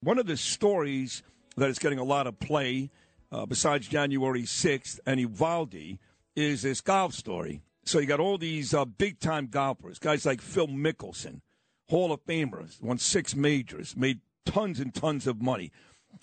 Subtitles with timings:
[0.00, 1.22] one of the stories
[1.56, 2.90] that is getting a lot of play,
[3.32, 5.98] uh, besides January 6th and Uvalde,
[6.36, 7.62] is this golf story.
[7.84, 11.40] So you got all these uh, big time golfers, guys like Phil Mickelson,
[11.88, 15.72] Hall of Famers, won six majors, made tons and tons of money.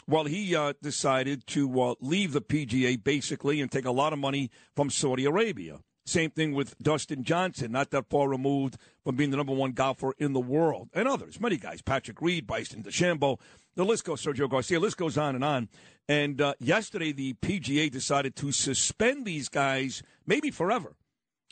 [0.08, 4.20] Well, he uh, decided to uh, leave the PGA basically and take a lot of
[4.20, 5.80] money from Saudi Arabia.
[6.06, 10.14] Same thing with Dustin Johnson, not that far removed from being the number one golfer
[10.20, 13.40] in the world, and others, many guys, Patrick Reed, Bryson DeChambeau,
[13.76, 15.68] the list goes, Sergio Garcia, list goes on and on.
[16.08, 20.96] And uh, yesterday, the PGA decided to suspend these guys maybe forever.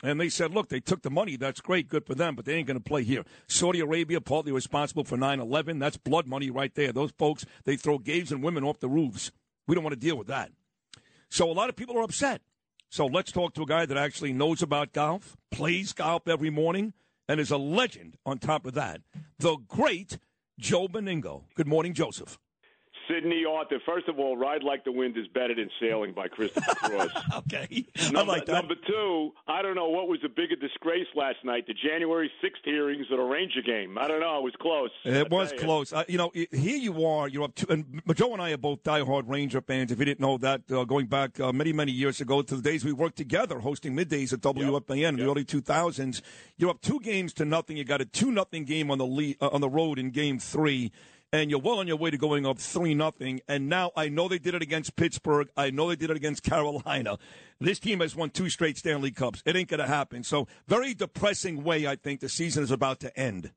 [0.02, 1.36] And they said, look, they took the money.
[1.36, 1.88] That's great.
[1.88, 3.24] Good for them, but they ain't going to play here.
[3.46, 5.78] Saudi Arabia, partly responsible for 9 11.
[5.78, 6.92] That's blood money right there.
[6.92, 9.30] Those folks, they throw gays and women off the roofs.
[9.66, 10.50] We don't want to deal with that.
[11.30, 12.42] So a lot of people are upset.
[12.94, 16.92] So let's talk to a guy that actually knows about golf, plays golf every morning,
[17.28, 19.00] and is a legend on top of that.
[19.40, 20.18] The great
[20.60, 21.42] Joe Benigno.
[21.56, 22.38] Good morning, Joseph.
[23.08, 23.78] Sydney Arthur.
[23.84, 27.10] First of all, Ride Like the Wind is better than Sailing by Christopher Cross.
[27.38, 27.86] okay.
[28.12, 28.52] Number, I like that.
[28.52, 32.64] Number two, I don't know what was the bigger disgrace last night, the January 6th
[32.64, 33.98] hearings or the Ranger game.
[33.98, 34.38] I don't know.
[34.38, 34.90] It was close.
[35.04, 35.92] It was close.
[35.92, 37.28] Uh, you know, here you are.
[37.28, 39.92] You're up to, and Joe and I are both diehard Ranger fans.
[39.92, 42.62] If you didn't know that, uh, going back uh, many, many years ago to the
[42.62, 45.08] days we worked together hosting middays at WFAN yep.
[45.10, 46.22] in the early 2000s,
[46.56, 47.76] you're up two games to nothing.
[47.76, 50.38] You got a 2 nothing game on the lead, uh, on the road in game
[50.38, 50.92] three
[51.34, 53.40] and you're well on your way to going up 3 nothing.
[53.48, 55.48] And now I know they did it against Pittsburgh.
[55.56, 57.18] I know they did it against Carolina.
[57.60, 59.42] This team has won two straight Stanley Cups.
[59.44, 60.22] It ain't to happen.
[60.22, 63.50] So, very depressing way, I think, the season is about to end.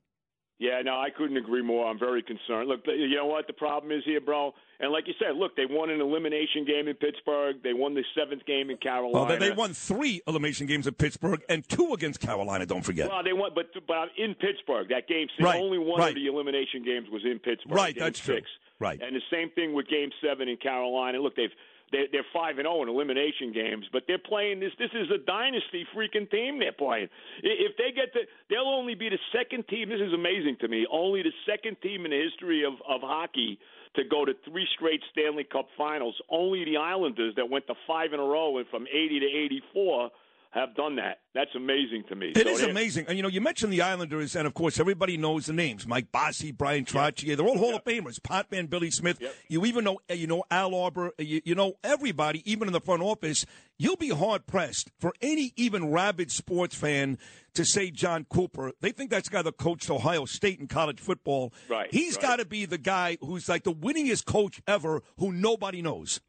[0.59, 1.87] Yeah, no, I couldn't agree more.
[1.87, 2.67] I'm very concerned.
[2.67, 4.55] Look, you know what the problem is here, bro?
[4.79, 7.57] And like you said, look, they won an elimination game in Pittsburgh.
[7.63, 9.27] They won the seventh game in Carolina.
[9.27, 12.65] Well, they won three elimination games in Pittsburgh and two against Carolina.
[12.65, 13.07] Don't forget.
[13.09, 15.61] Well, they won, but but in Pittsburgh, that game, right.
[15.61, 16.09] only one right.
[16.09, 17.75] of the elimination games was in Pittsburgh.
[17.75, 18.27] Right, that's six.
[18.27, 18.43] true.
[18.79, 21.19] Right, and the same thing with Game Seven in Carolina.
[21.19, 21.53] Look, they've
[21.91, 24.71] they're, they're five and zero oh in elimination games, but they're playing this.
[24.77, 27.09] This is a dynasty freaking team they're playing.
[27.43, 29.89] If they get to, they'll only be the second team.
[29.89, 30.85] This is amazing to me.
[30.91, 33.59] Only the second team in the history of of hockey
[33.95, 36.15] to go to three straight Stanley Cup Finals.
[36.29, 39.61] Only the Islanders that went to five in a row and from eighty to eighty
[39.73, 40.09] four
[40.57, 41.19] have done that.
[41.33, 42.31] That's amazing to me.
[42.35, 43.05] It so is amazing.
[43.07, 45.85] And, you know, you mentioned the Islanders, and, of course, everybody knows the names.
[45.85, 47.27] Mike Bossy, Bryan Trottier.
[47.27, 47.37] Yep.
[47.37, 47.85] They're all Hall yep.
[47.85, 48.19] of Famers.
[48.21, 49.19] Potvin, Billy Smith.
[49.21, 49.35] Yep.
[49.49, 51.11] You even know, eh, you know, Al Arbour.
[51.19, 53.45] Eh, you, you know everybody, even in the front office.
[53.77, 57.19] You'll be hard-pressed for any even rabid sports fan
[57.53, 58.71] to say John Cooper.
[58.81, 61.53] They think that's the guy that coached Ohio State in college football.
[61.69, 61.87] Right.
[61.91, 62.21] He's right.
[62.21, 66.19] got to be the guy who's like the winningest coach ever who nobody knows.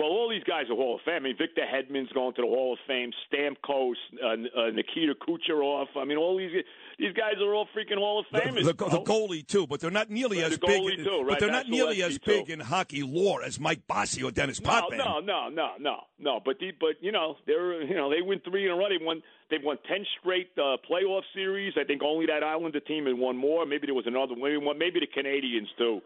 [0.00, 1.16] Well, all these guys are Hall of Fame.
[1.16, 3.10] I mean, Victor Hedman's going to the Hall of Fame.
[3.28, 5.88] Stamkos, uh, uh, Nikita Kucherov.
[5.94, 6.52] I mean, all these
[6.98, 8.64] these guys are all freaking Hall of Famers.
[8.64, 11.04] The, the, the goalie too, but they're not nearly as big.
[11.04, 11.26] Too, right?
[11.28, 12.52] But they're That's not nearly as big too.
[12.54, 14.96] in hockey lore as Mike Bossy or Dennis Potvin.
[14.96, 16.40] No, no, no, no, no.
[16.42, 18.88] But the, but you know they're you know they win three in a row.
[18.88, 21.74] They won they've won ten straight uh, playoff series.
[21.78, 23.66] I think only that Islander team had won more.
[23.66, 24.78] Maybe there was another one.
[24.78, 26.00] Maybe the Canadiens too.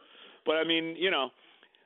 [0.44, 1.30] But I mean, you know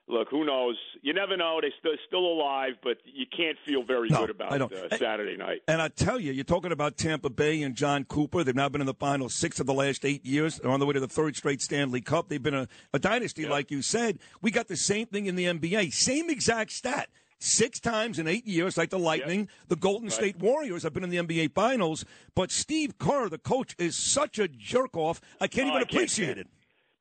[0.09, 0.77] look, who knows?
[1.03, 1.59] You never know.
[1.61, 4.73] They're still, still alive, but you can't feel very no, good about I don't.
[4.73, 5.63] Uh, Saturday night.
[5.69, 8.45] And I tell you, you're talking about Tampa Bay and Jon Cooper.
[8.45, 10.57] They've now been in the final six of the last eight years.
[10.59, 12.29] They're on the way to the third straight Stanley Cup.
[12.29, 14.19] They've been a, a dynasty, like you said.
[14.43, 15.93] We got the same thing in the NBA.
[15.93, 17.09] Same exact stat.
[17.41, 19.49] Six times in eight years, like the Lightning, yep.
[19.69, 20.13] the Golden right.
[20.13, 22.05] State Warriors have been in the NBA Finals.
[22.35, 25.21] But Steve Kerr, the coach, is such a jerk off.
[25.41, 26.39] I can't oh, even I appreciate can't.
[26.39, 26.49] it.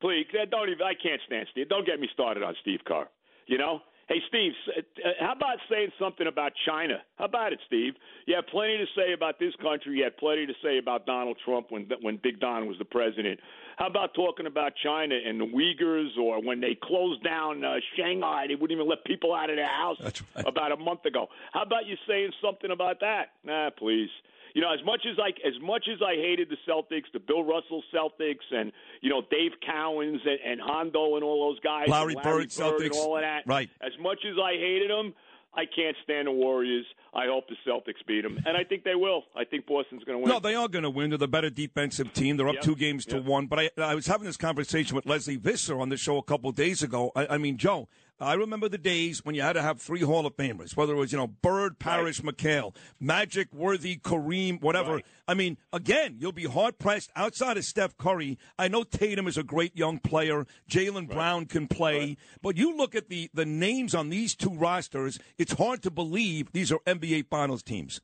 [0.00, 0.82] Please, don't even.
[0.82, 1.68] I can't stand Steve.
[1.68, 3.08] Don't get me started on Steve Kerr.
[3.46, 3.80] You know.
[4.08, 6.94] Hey, Steve, uh, how about saying something about China?
[7.16, 7.92] How about it, Steve?
[8.24, 9.98] You have plenty to say about this country.
[9.98, 13.38] You had plenty to say about Donald Trump when when Big Don was the president.
[13.76, 18.46] How about talking about China and the Uyghurs, or when they closed down uh, Shanghai,
[18.48, 20.46] they wouldn't even let people out of their house right.
[20.46, 21.28] about a month ago.
[21.52, 23.32] How about you saying something about that?
[23.44, 24.08] Nah, please
[24.58, 27.44] you know, as much as I as much as I hated the Celtics, the Bill
[27.44, 32.16] Russell Celtics, and you know Dave Cowens and, and Hondo and all those guys, Larry,
[32.16, 33.44] Larry Bird, Bird Celtics, and all of that.
[33.46, 33.70] Right.
[33.80, 35.14] As much as I hated them,
[35.54, 36.84] I can't stand the Warriors.
[37.14, 39.22] I hope the Celtics beat them, and I think they will.
[39.36, 40.28] I think Boston's going to win.
[40.28, 41.10] No, they are going to win.
[41.10, 42.36] They're the better defensive team.
[42.36, 42.64] They're up yep.
[42.64, 43.46] two games to one.
[43.46, 46.50] But I, I was having this conversation with Lesley Visser on the show a couple
[46.50, 47.12] of days ago.
[47.14, 47.86] I, I mean, Joe,
[48.20, 50.96] I remember the days when you had to have three Hall of Famers, whether it
[50.96, 52.36] was, you know, Bird, Parish, right.
[52.36, 54.96] McHale, Magic, Worthy, Kareem, whatever.
[54.96, 55.06] Right.
[55.28, 58.36] I mean, again, you'll be hard pressed outside of Steph Curry.
[58.58, 60.46] I know Tatum is a great young player.
[60.68, 61.10] Jalen right.
[61.10, 62.16] Brown can play.
[62.42, 66.52] But you look at the, the names on these two rosters, it's hard to believe
[66.52, 68.00] these are NBA Finals teams.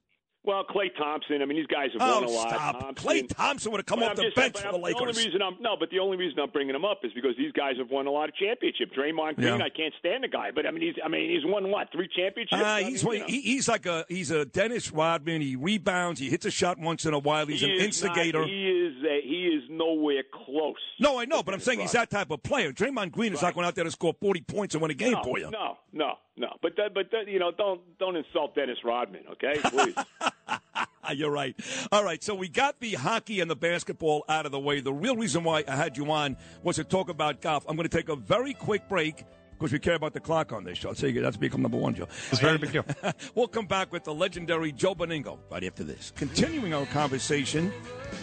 [0.46, 1.41] Well, Klay Thompson.
[1.41, 2.49] I mean, these guys have oh, won a lot.
[2.50, 2.81] Stop.
[2.81, 3.08] Thompson.
[3.08, 5.00] Klay Thompson would have come But off I'm the just- bench for the Lakers.
[5.00, 7.52] only reason I'm no, but the only reason I'm bringing him up is because these
[7.52, 8.93] guys have won a lot of championships.
[8.94, 9.64] Draymond Green, Yeah.
[9.64, 12.08] I can't stand the guy, but I mean, he's I mean, he's won what three
[12.14, 12.61] championships?
[12.61, 13.26] Uh, I he's mean, you know.
[13.26, 15.41] he, he's like a he's a Dennis Rodman.
[15.41, 16.20] He rebounds.
[16.20, 17.46] He hits a shot once in a while.
[17.46, 18.44] He's He an is not- instigator.
[18.44, 20.76] he is a, he is nowhere close.
[21.00, 22.70] no, I know, but I'm saying he's that type of player.
[22.70, 23.49] Draymond Green is Right.
[23.49, 25.50] not going out there to score 40 points and win a game no, for you.
[25.50, 26.56] No, no, no.
[26.62, 29.54] But that, but that, you know, don't don't insult Dennis Rodman, okay?
[29.62, 29.94] Please.
[31.14, 31.54] You're right.
[31.92, 34.81] All right, so we got the hockey and the basketball out of the way.
[34.81, 37.64] The real reason why I had you on was to talk about golf.
[37.69, 39.25] I'm going to take a very quick break
[39.58, 40.92] because we care about the clock on this show.
[40.92, 42.08] So you that's become number one, Joe.
[42.31, 42.84] It's very big deal.
[43.34, 46.12] we'll come back with the legendary Joe Benigno right after this.
[46.16, 47.72] Continuing our conversation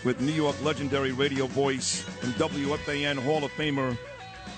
[0.03, 3.97] with New York legendary radio voice and WFAN Hall of Famer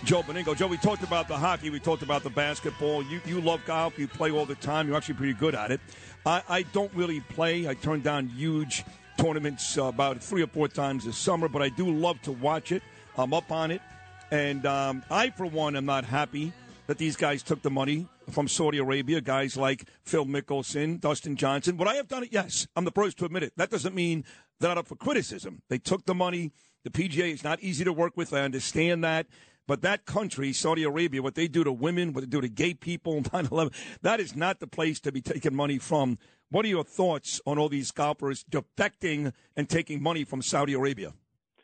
[0.03, 0.53] Joe Benigno.
[0.53, 3.01] Joe, we talked about the hockey, we talked about the basketball.
[3.03, 4.85] You you love golf, you play all the time.
[4.87, 5.79] You're actually pretty good at it.
[6.25, 7.69] I, I don't really play.
[7.69, 8.83] I turn down huge
[9.17, 12.73] tournaments uh, about three or four times this summer, but I do love to watch
[12.73, 12.83] it.
[13.17, 13.81] I'm up on it,
[14.29, 16.51] and um, I, for one, am not happy
[16.87, 19.21] that these guys took the money from Saudi Arabia.
[19.21, 21.77] Guys like Phil Mickelson, Dustin Johnson.
[21.77, 22.29] Would I have done it?
[22.33, 23.53] Yes, I'm the first to admit it.
[23.55, 24.25] That doesn't mean
[24.59, 25.61] they're not up for criticism.
[25.69, 26.51] They took the money.
[26.83, 28.33] The PGA is not easy to work with.
[28.33, 29.27] I understand that.
[29.67, 32.73] But that country, Saudi Arabia, what they do to women, what they do to gay
[32.73, 36.17] people, 9 11, that is not the place to be taking money from.
[36.49, 41.13] What are your thoughts on all these golfers defecting and taking money from Saudi Arabia?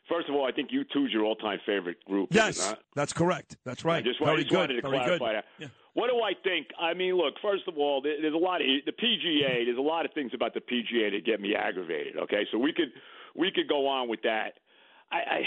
[0.08, 2.30] First of all, I think you two is your all-time favorite group.
[2.32, 3.56] Yes, that's correct.
[3.64, 3.98] That's right.
[3.98, 4.56] I just, Very I just good.
[4.58, 5.36] wanted to Very clarify good.
[5.36, 5.44] that.
[5.58, 5.66] Yeah.
[5.94, 6.68] What do I think?
[6.80, 7.34] I mean, look.
[7.40, 9.44] First of all, there's a lot of the PGA.
[9.44, 9.64] Mm-hmm.
[9.66, 12.16] There's a lot of things about the PGA that get me aggravated.
[12.24, 12.90] Okay, so we could
[13.36, 14.54] we could go on with that.
[15.12, 15.40] I, I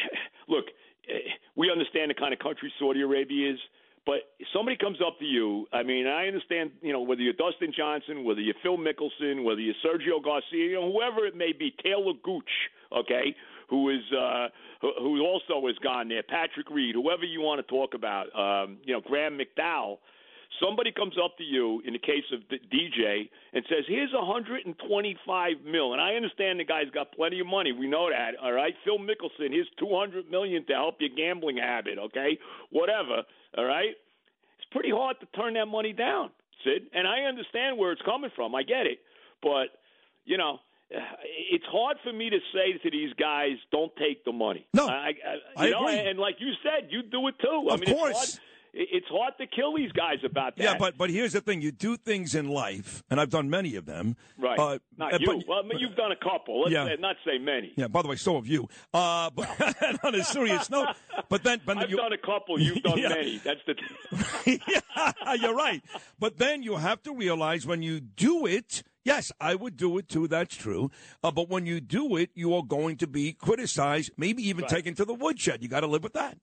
[0.47, 0.65] look.
[1.09, 3.59] Eh, We understand the kind of country Saudi Arabia is,
[4.05, 5.65] but if somebody comes up to you.
[5.71, 6.71] I mean, I understand.
[6.81, 10.73] You know, whether you're Dustin Johnson, whether you're Phil Mickelson, whether you're Sergio Garcia, you
[10.75, 12.51] know, whoever it may be, Taylor Gooch.
[12.91, 13.35] Okay,
[13.69, 14.49] who is uh,
[14.81, 18.93] who also has gone there, Patrick Reed, whoever you want to talk about, um, you
[18.93, 19.97] know, Graham McDowell.
[20.61, 25.61] Somebody comes up to you in the case of the DJ and says, "Here's 125
[25.65, 27.71] mil," and I understand the guy's got plenty of money.
[27.71, 28.73] We know that, all right.
[28.85, 32.37] Phil Mickelson, here's 200 million to help your gambling habit, okay?
[32.69, 33.23] Whatever,
[33.57, 33.95] all right.
[34.59, 36.29] It's pretty hard to turn that money down,
[36.63, 38.53] Sid, and I understand where it's coming from.
[38.55, 38.99] I get it,
[39.41, 39.67] but
[40.25, 40.59] you know,
[41.51, 45.13] it's hard for me to say to these guys, "Don't take the money." No, I,
[45.57, 45.99] I, I know, agree.
[45.99, 47.67] and like you said, you do it too.
[47.69, 48.39] I Of mean, It's course.
[48.73, 50.63] It's hard to kill these guys about that.
[50.63, 53.75] Yeah, but but here's the thing: you do things in life, and I've done many
[53.75, 54.15] of them.
[54.37, 55.27] right, Uh, not you.
[55.27, 56.61] but- well, I mean, you've done a couple.
[56.61, 56.85] Let's Yeah.
[56.87, 57.73] say, not say many.
[57.77, 57.87] Yeah.
[57.87, 58.67] By the way, so have you.
[58.93, 59.47] Uh, but
[60.03, 60.95] on a serious note,
[61.29, 62.59] but then, but I've you, done a couple.
[62.59, 63.09] You've done Yeah.
[63.09, 63.37] many.
[63.37, 63.75] That's the.
[64.45, 65.81] yeah, you're right.
[66.19, 68.83] But then you have to realize when you do it.
[69.05, 70.29] Yes, I would do it too.
[70.29, 70.89] That's true.
[71.21, 74.69] Uh, but when you do it, you are going to be criticized, maybe even Right.
[74.71, 75.61] taken to the woodshed.
[75.61, 76.37] You got to live with that.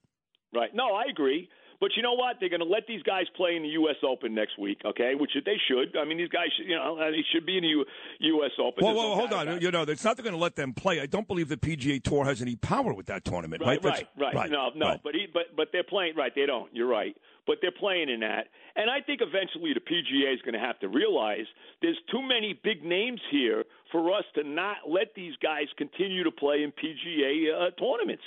[0.53, 0.75] Right.
[0.75, 1.49] No, I agree.
[1.81, 2.37] But you know what?
[2.39, 3.97] They're going to let these guys play in the U.S.
[4.07, 5.15] Open next week, okay?
[5.15, 5.97] Which they should.
[5.97, 7.87] I mean, these guys, should, you know, uh, they should be in the U-
[8.21, 8.51] U.S.
[8.61, 8.85] Open.
[8.85, 9.49] Well, well, hold on.
[9.49, 9.63] about.
[9.63, 11.01] You know, it's not going to let them play.
[11.01, 13.83] I don't believe the PGA Tour has any power with that tournament, right?
[13.83, 14.51] Right, right, right.
[14.51, 15.01] No, no, right.
[15.03, 16.17] but he, but but they're playing.
[16.17, 16.69] Right, they don't.
[16.75, 17.17] You're right,
[17.47, 20.79] but they're playing in that, and I think eventually the PGA is going to have
[20.81, 21.47] to realize
[21.81, 26.31] there's too many big names here for us to not let these guys continue to
[26.31, 28.23] play in PGA uh, tournaments.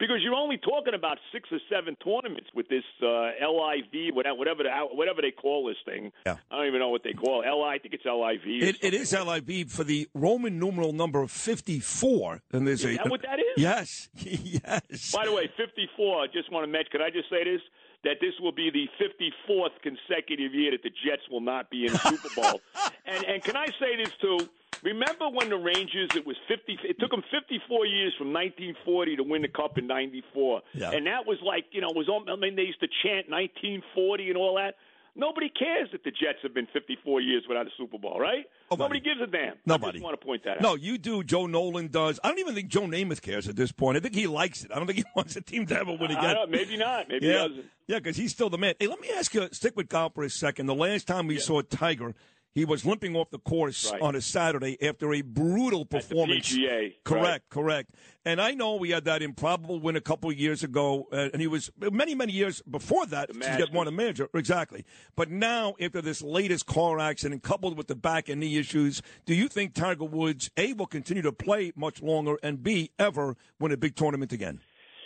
[0.00, 4.62] Because you're only talking about six or seven tournaments with this uh, LIV, whatever, whatever,
[4.62, 6.10] the, whatever they call this thing.
[6.24, 6.38] Yeah.
[6.50, 7.46] I don't even know what they call it.
[7.46, 8.40] LI, I think it's LIV.
[8.46, 12.40] It, it is LIV for the Roman numeral number of 54.
[12.50, 13.44] And there's Is a, that what that is?
[13.58, 15.12] Yes, yes.
[15.12, 17.60] By the way, 54, I just want to mention, could I just say this?
[18.02, 21.92] That this will be the 54th consecutive year that the Jets will not be in
[21.92, 22.62] the Super Bowl.
[23.04, 24.48] and, and can I say this, too?
[24.82, 29.22] Remember when the Rangers, it was 50, it took them 54 years from 1940 to
[29.22, 30.62] win the Cup in 94.
[30.74, 30.90] Yeah.
[30.92, 33.28] And that was like, you know, it was, all- I mean, they used to chant
[33.28, 34.76] 1940 and all that.
[35.16, 38.44] Nobody cares that the Jets have been 54 years without a Super Bowl, right?
[38.70, 39.00] Oh, Nobody.
[39.00, 39.54] Nobody gives a damn.
[39.54, 39.92] I Nobody.
[39.98, 40.62] just want to point that out.
[40.62, 41.24] No, you do.
[41.24, 42.20] Joe Nolan does.
[42.22, 43.96] I don't even think Joe Namath cares at this point.
[43.96, 44.70] I think he likes it.
[44.72, 46.36] I don't think he wants the team to ever win again.
[46.48, 47.08] maybe not.
[47.08, 47.64] Maybe yeah, he doesn't.
[47.88, 48.74] yeah, because he's still the man.
[48.78, 49.48] Hey, let me ask you.
[49.50, 50.66] Stick with golf for a second.
[50.66, 52.14] The last time we saw Tiger,
[52.54, 54.02] he was limping off the course Right.
[54.02, 56.52] on a Saturday after a brutal performance.
[56.52, 57.42] PGA, Correct, right.
[57.50, 57.94] correct.
[58.24, 61.40] And I know we had that improbable win a couple of years ago, uh, and
[61.40, 64.28] he was many, many years before that to get won a major.
[64.34, 64.84] Exactly.
[65.16, 69.34] But now, after this latest car accident, coupled with the back and knee issues, do
[69.34, 73.72] you think Tiger Woods a will continue to play much longer, and b ever win
[73.72, 74.60] a big tournament again?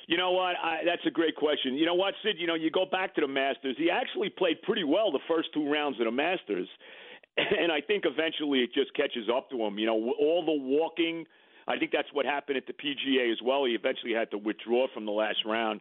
[0.06, 0.56] You know what?
[0.62, 1.74] I, that's a great question.
[1.76, 2.36] You know what, Sid?
[2.38, 3.76] You know, you go back to the Masters.
[3.78, 6.68] He actually played pretty well the first two rounds of the Masters.
[7.36, 9.78] And I think eventually it just catches up to him.
[9.78, 11.26] You know, all the walking.
[11.66, 13.64] I think that's what happened at the PGA as well.
[13.64, 15.80] He eventually had to withdraw from the last round.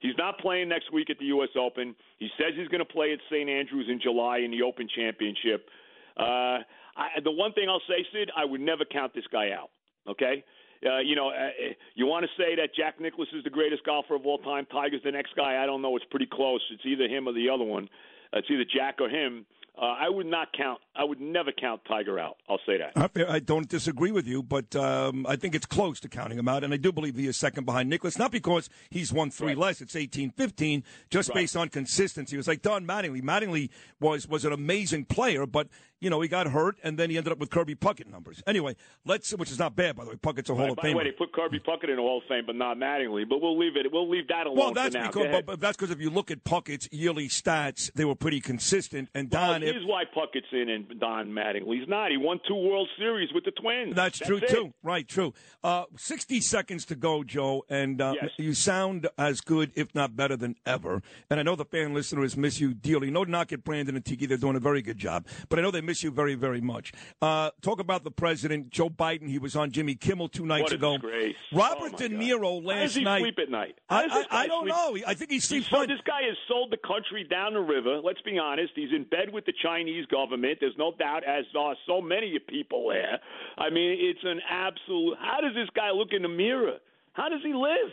[0.00, 1.48] He's not playing next week at the U.S.
[1.58, 1.94] Open.
[2.18, 3.48] He says he's going to play at St.
[3.48, 5.68] Andrews in July in the Open Championship.
[6.16, 6.60] Uh,
[6.96, 9.70] I, the one thing I'll say, Sid, I would never count this guy out.
[10.08, 10.44] Okay,
[10.84, 11.48] uh, you know, uh,
[11.94, 14.66] you want to say that Jack Nicklaus is the greatest golfer of all time.
[14.70, 15.62] Tiger's the next guy.
[15.62, 15.96] I don't know.
[15.96, 16.60] It's pretty close.
[16.70, 17.88] It's either him or the other one.
[18.34, 19.46] It's either Jack or him.
[19.76, 20.80] Uh, I would not count.
[20.94, 22.36] I would never count Tiger out.
[22.48, 23.10] I'll say that.
[23.28, 26.62] I don't disagree with you, but um, I think it's close to counting him out,
[26.62, 28.16] and I do believe he is second behind Nicklaus.
[28.16, 29.58] Not because he's won three right.
[29.58, 31.34] less; it's 18-15, just right.
[31.34, 32.36] based on consistency.
[32.36, 33.20] It was like Don Mattingly.
[33.20, 35.66] Mattingly was was an amazing player, but
[36.04, 38.42] you know, he got hurt, and then he ended up with Kirby Puckett numbers.
[38.46, 40.16] Anyway, let's, which is not bad, by the way.
[40.16, 40.82] Puckett's a Hall right, of Fame.
[40.82, 43.26] By the way, they put Kirby Puckett in the Hall of Fame, but not Mattingly.
[43.26, 43.90] But we'll leave it.
[43.90, 44.58] We'll leave that alone.
[44.58, 48.04] Well, that's because, but, but, that's because if you look at Puckett's yearly stats, they
[48.04, 49.08] were pretty consistent.
[49.14, 51.78] And Don, well, here's if, why Puckett's in and Don Mattingly.
[51.78, 52.10] He's not.
[52.10, 53.94] He won two World Series with the Twins.
[53.94, 54.48] That's, that's true it.
[54.48, 54.74] too.
[54.82, 55.32] Right, true.
[55.62, 58.30] Uh, Sixty seconds to go, Joe, and uh, yes.
[58.36, 61.02] you sound as good, if not better, than ever.
[61.30, 63.10] And I know the fan listeners miss you dearly.
[63.10, 65.26] No knock at Brandon and Tiki; they're doing a very good job.
[65.48, 66.92] But I know they miss you very, very much.
[67.20, 69.28] Uh, talk about the president, Joe Biden.
[69.28, 70.94] He was on Jimmy Kimmel two nights ago.
[70.98, 71.36] Disgrace.
[71.52, 72.64] Robert oh De Niro God.
[72.64, 73.20] last How does he night.
[73.20, 73.78] sleep at night?
[73.88, 74.74] I, I, I, don't sleep?
[74.74, 74.98] know.
[75.06, 75.68] I think he sleeps.
[75.70, 78.00] So this guy has sold the country down the river.
[78.02, 78.72] Let's be honest.
[78.74, 80.58] He's in bed with the Chinese government.
[80.60, 83.20] There's no doubt, as are so many people there.
[83.58, 85.16] I mean, it's an absolute.
[85.20, 86.78] How does this guy look in the mirror?
[87.12, 87.92] How does he live?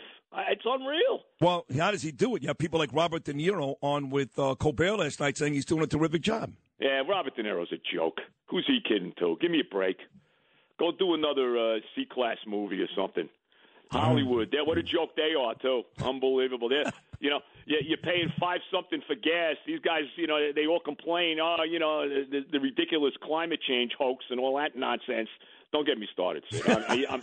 [0.49, 1.23] It's unreal.
[1.41, 2.41] Well, how does he do it?
[2.41, 5.65] You have people like Robert De Niro on with uh, Colbert last night saying he's
[5.65, 6.53] doing a terrific job.
[6.81, 8.19] Yeah, Robert De Niro's a joke.
[8.47, 9.37] Who's he kidding to?
[9.39, 9.97] Give me a break.
[10.79, 13.29] Go do another uh, C class movie or something.
[13.91, 15.83] Hollywood, they what a joke they are too.
[16.01, 16.69] Unbelievable.
[16.69, 16.83] They,
[17.19, 19.57] you know, you're paying five something for gas.
[19.67, 21.39] These guys, you know, they all complain.
[21.41, 25.29] Oh, you know, the, the ridiculous climate change hoax and all that nonsense.
[25.73, 26.43] Don't get me started.
[26.65, 27.21] I, I'm,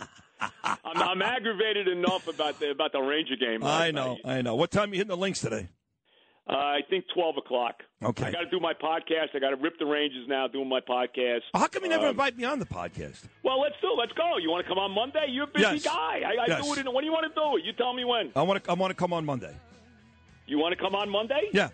[0.63, 3.63] I'm, I'm aggravated enough about the about the Ranger game.
[3.63, 4.17] I know.
[4.23, 4.55] I know.
[4.55, 5.69] What time are you hitting the links today?
[6.49, 7.83] Uh, I think twelve o'clock.
[8.03, 8.25] Okay.
[8.25, 9.35] I got to do my podcast.
[9.35, 10.47] I got to rip the ranges now.
[10.47, 11.41] Doing my podcast.
[11.53, 13.25] How come you never Um, invite me on the podcast?
[13.43, 13.93] Well, let's do.
[13.95, 14.37] Let's go.
[14.37, 15.27] You want to come on Monday?
[15.29, 15.83] You're a busy Yes.
[15.83, 16.21] guy.
[16.25, 16.65] I, I Yes.
[16.65, 16.79] do it.
[16.79, 17.65] In, when do you want to do it?
[17.65, 18.31] You tell me when.
[18.35, 18.71] I want to.
[18.71, 19.53] I want to come on Monday.
[20.47, 21.49] You want to come on Monday?
[21.53, 21.69] Yeah.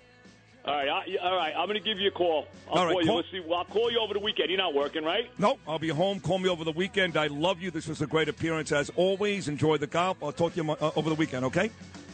[0.65, 0.89] All right.
[0.89, 1.53] I, all right.
[1.55, 2.47] I'm going to give you a call.
[2.69, 3.07] I'll All right, call you.
[3.07, 3.39] call- Let's see.
[3.39, 4.49] Well, I'll call you over the weekend.
[4.49, 5.29] You're not working, right?
[5.39, 6.19] No, I'll be home.
[6.19, 7.15] Call me over the weekend.
[7.15, 7.69] I love you.
[7.71, 9.47] This was a great appearance as always.
[9.47, 10.17] Enjoy the golf.
[10.21, 11.45] I'll talk to you uh, over the weekend.
[11.45, 11.69] Okay.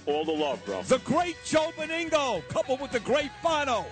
[0.08, 0.82] All the love, bro.
[0.84, 3.86] The great Joe Benigno, coupled with the great Bono.